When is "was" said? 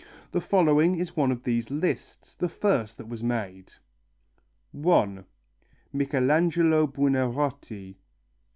3.07-3.21